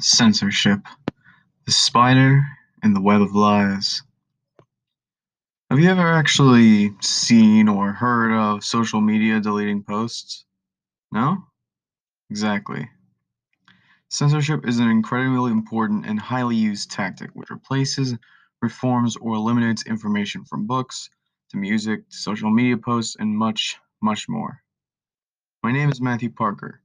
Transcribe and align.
Censorship: 0.00 0.86
The 1.66 1.72
spider 1.72 2.46
and 2.84 2.94
the 2.94 3.00
web 3.00 3.20
of 3.20 3.34
lies. 3.34 4.04
Have 5.70 5.80
you 5.80 5.90
ever 5.90 6.12
actually 6.12 6.94
seen 7.00 7.68
or 7.68 7.92
heard 7.92 8.32
of 8.32 8.62
social 8.62 9.00
media 9.00 9.40
deleting 9.40 9.82
posts? 9.82 10.44
No? 11.10 11.44
Exactly. 12.30 12.88
Censorship 14.08 14.68
is 14.68 14.78
an 14.78 14.88
incredibly 14.88 15.50
important 15.50 16.06
and 16.06 16.20
highly 16.20 16.54
used 16.54 16.92
tactic 16.92 17.30
which 17.34 17.50
replaces, 17.50 18.14
reforms, 18.62 19.16
or 19.16 19.34
eliminates 19.34 19.84
information 19.84 20.44
from 20.44 20.68
books, 20.68 21.10
to 21.50 21.56
music, 21.56 22.08
to 22.08 22.16
social 22.16 22.50
media 22.50 22.76
posts, 22.76 23.16
and 23.18 23.36
much, 23.36 23.76
much 24.00 24.28
more. 24.28 24.62
My 25.64 25.72
name 25.72 25.90
is 25.90 26.00
Matthew 26.00 26.30
Parker, 26.30 26.82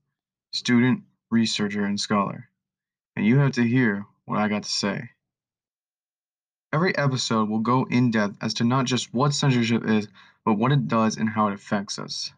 student, 0.51 1.03
researcher, 1.29 1.85
and 1.85 1.99
scholar 1.99 2.49
and 3.15 3.25
you 3.25 3.37
have 3.39 3.53
to 3.53 3.63
hear 3.63 4.05
what 4.25 4.39
I 4.39 4.47
got 4.47 4.63
to 4.63 4.69
say. 4.69 5.09
Every 6.71 6.97
episode 6.97 7.49
will 7.49 7.59
go 7.59 7.85
in 7.85 8.11
depth 8.11 8.37
as 8.41 8.55
to 8.55 8.63
not 8.63 8.85
just 8.85 9.13
what 9.13 9.33
censorship 9.33 9.85
is, 9.85 10.07
but 10.43 10.55
what 10.55 10.71
it 10.71 10.87
does 10.87 11.17
and 11.17 11.29
how 11.29 11.47
it 11.47 11.53
affects 11.53 11.99
us. 11.99 12.33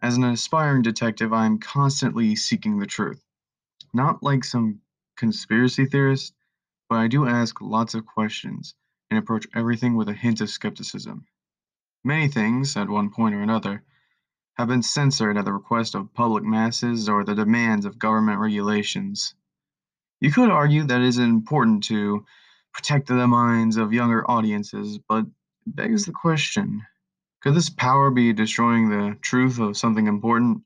As 0.00 0.16
an 0.16 0.24
aspiring 0.24 0.82
detective, 0.82 1.32
I 1.32 1.46
am 1.46 1.58
constantly 1.58 2.34
seeking 2.36 2.78
the 2.78 2.86
truth. 2.86 3.22
Not 3.92 4.22
like 4.22 4.44
some 4.44 4.80
conspiracy 5.16 5.86
theorist, 5.86 6.34
but 6.88 6.98
I 6.98 7.08
do 7.08 7.26
ask 7.26 7.60
lots 7.60 7.94
of 7.94 8.06
questions 8.06 8.74
and 9.10 9.18
approach 9.18 9.46
everything 9.54 9.94
with 9.96 10.08
a 10.08 10.14
hint 10.14 10.40
of 10.40 10.50
skepticism. 10.50 11.26
Many 12.02 12.28
things, 12.28 12.76
at 12.76 12.88
one 12.88 13.10
point 13.10 13.34
or 13.34 13.42
another, 13.42 13.82
have 14.54 14.68
been 14.68 14.82
censored 14.82 15.36
at 15.36 15.44
the 15.44 15.52
request 15.52 15.94
of 15.94 16.12
public 16.14 16.44
masses 16.44 17.08
or 17.08 17.24
the 17.24 17.34
demands 17.34 17.86
of 17.86 17.98
government 17.98 18.40
regulations. 18.40 19.34
You 20.24 20.32
could 20.32 20.48
argue 20.48 20.84
that 20.84 21.02
it 21.02 21.06
is 21.06 21.18
important 21.18 21.84
to 21.84 22.24
protect 22.72 23.08
the 23.08 23.26
minds 23.28 23.76
of 23.76 23.92
younger 23.92 24.24
audiences, 24.30 24.98
but 25.06 25.26
it 25.26 25.26
begs 25.66 26.06
the 26.06 26.12
question 26.12 26.80
could 27.42 27.54
this 27.54 27.68
power 27.68 28.10
be 28.10 28.32
destroying 28.32 28.88
the 28.88 29.18
truth 29.20 29.58
of 29.58 29.76
something 29.76 30.06
important? 30.06 30.62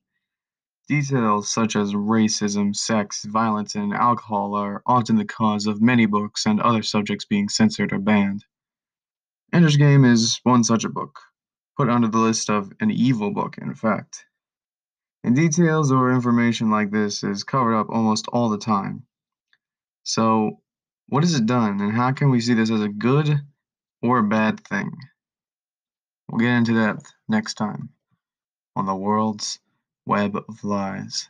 Details 0.87 1.53
such 1.53 1.75
as 1.75 1.93
racism, 1.93 2.73
sex, 2.73 3.25
violence, 3.25 3.75
and 3.75 3.93
alcohol 3.93 4.55
are 4.55 4.81
often 4.87 5.17
the 5.17 5.25
cause 5.25 5.67
of 5.67 5.83
many 5.83 6.07
books 6.07 6.47
and 6.47 6.61
other 6.61 6.85
subjects 6.85 7.25
being 7.25 7.49
censored 7.49 7.93
or 7.93 7.99
banned. 7.99 8.45
Ender's 9.53 9.77
Game 9.77 10.05
is 10.05 10.39
one 10.45 10.63
such 10.63 10.85
a 10.85 10.89
book, 10.89 11.19
put 11.77 11.89
under 11.89 12.07
the 12.07 12.19
list 12.19 12.49
of 12.49 12.73
an 12.79 12.93
evil 12.93 13.33
book, 13.33 13.59
in 13.59 13.75
fact. 13.75 14.25
And 15.25 15.35
details 15.35 15.91
or 15.91 16.13
information 16.13 16.71
like 16.71 16.93
this 16.93 17.25
is 17.25 17.43
covered 17.43 17.75
up 17.75 17.89
almost 17.91 18.29
all 18.29 18.51
the 18.51 18.59
time. 18.59 19.03
So, 20.09 20.63
what 21.09 21.23
has 21.23 21.35
it 21.35 21.45
done, 21.45 21.83
and 21.83 21.93
how 21.93 22.13
can 22.13 22.31
we 22.31 22.41
see 22.41 22.55
this 22.55 22.71
as 22.71 22.81
a 22.81 22.89
good 22.89 23.43
or 24.01 24.21
a 24.21 24.27
bad 24.27 24.59
thing? 24.67 24.97
We'll 26.27 26.41
get 26.41 26.57
into 26.57 26.73
that 26.77 27.03
next 27.29 27.55
time 27.55 27.91
on 28.75 28.87
the 28.87 28.95
world's 28.95 29.61
web 30.07 30.35
of 30.35 30.65
lies. 30.65 31.29